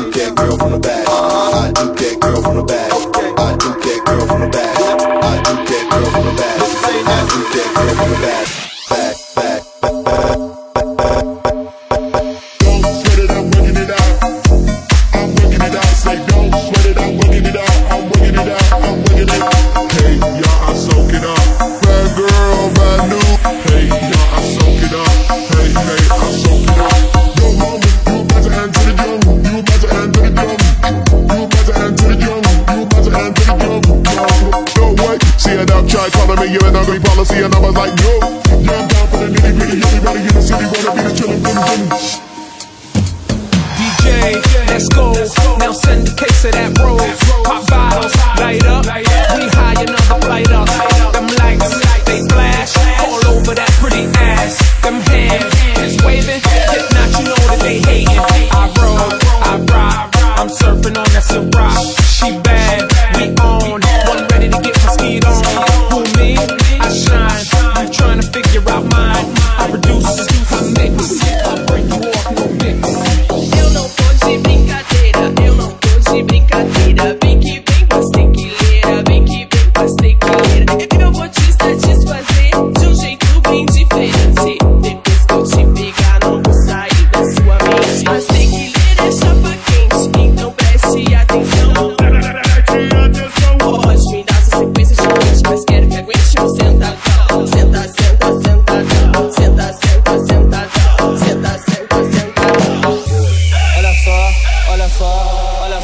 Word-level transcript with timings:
Look 0.00 0.16
at 0.16 0.34
girl 0.34 0.56
from 0.56 0.72
the 0.72 0.78
back. 0.78 1.29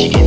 you. 0.00 0.23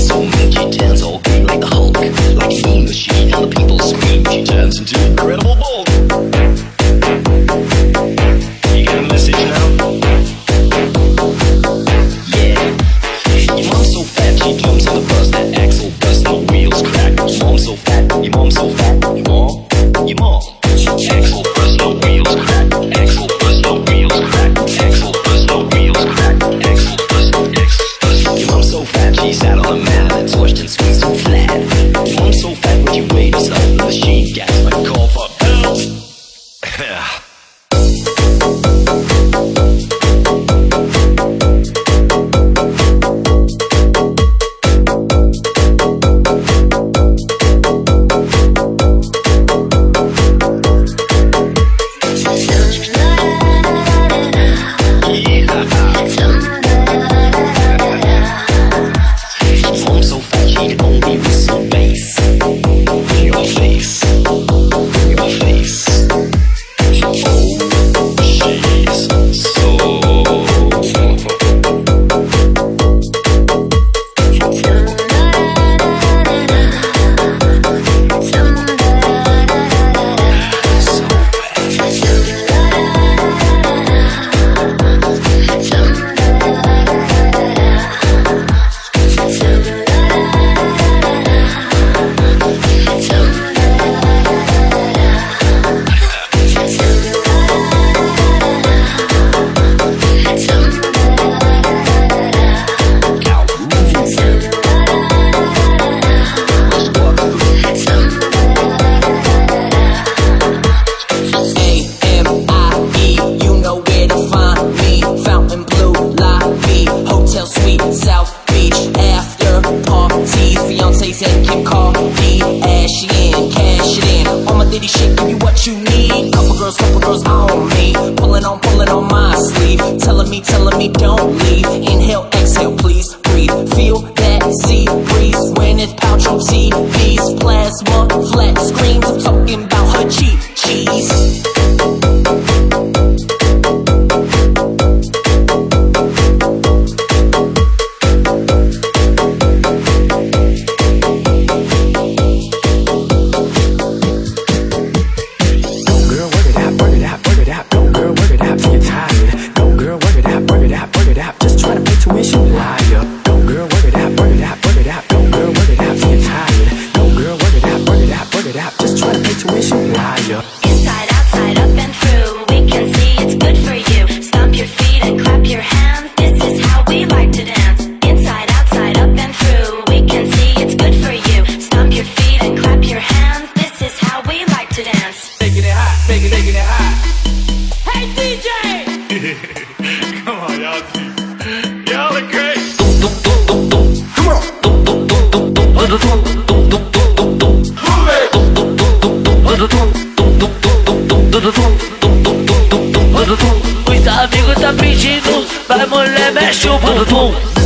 bumbum, 203.27 203.61
os 203.91 204.07
amigos 204.07 204.55
tá 204.55 204.73
pedindo, 204.73 205.45
vai 205.67 205.85
mulher 205.85 206.31
mexe 206.31 206.69
o 206.69 206.77
bumbum. 206.79 207.57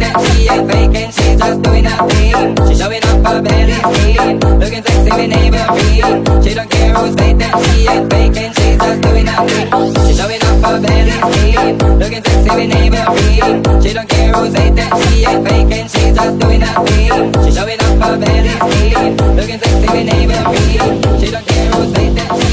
Hating, 0.00 0.34
she 0.34 0.48
ain't 0.48 0.70
faking, 0.70 1.10
she 1.12 1.36
just 1.36 1.62
doing 1.62 1.84
her 1.84 2.08
thing. 2.08 2.56
She 2.68 2.74
showing 2.76 3.04
off 3.04 3.26
her 3.26 3.42
belly 3.42 3.72
skin. 3.72 4.40
Looking 4.58 4.82
sexy 4.82 5.10
with 5.10 5.30
neighborhood. 5.30 6.44
She 6.44 6.54
don't 6.54 6.70
care 6.70 6.94
who's 6.94 7.14
hating, 7.20 7.52
she 7.64 7.88
ain't 7.88 8.12
faking, 8.12 8.52
she 8.52 8.76
just 8.76 9.00
doing 9.02 9.26
her 9.26 9.48
thing. 9.48 9.68
She 10.06 10.14
showing 10.14 10.42
off 10.42 10.64
her 10.64 10.80
belly 10.80 11.16
skin. 11.32 11.78
Looking 11.98 12.24
sexy 12.24 12.50
with 12.50 12.68
neighborhood. 12.68 13.82
She 13.82 13.92
don't 13.92 14.08
care 14.08 14.32
who's 14.32 14.54
hating, 14.54 14.90
she 15.02 15.24
ain't 15.26 15.48
faking, 15.48 15.88
she 15.88 16.12
just 16.12 16.38
doing 16.38 16.60
her 16.60 16.86
thing. 16.86 17.32
She 17.44 17.50
showing 17.52 17.80
off 17.80 18.00
her 18.04 18.16
belly 18.18 18.48
skin. 18.48 19.16
Looking 19.36 19.58
sexy 19.58 19.86
with 19.92 20.06
neighborhood. 20.06 21.20
She 21.20 21.30
don't 21.30 21.46
care 21.46 21.70
who's 21.72 21.96
hating, 21.96 22.28
she 22.40 22.49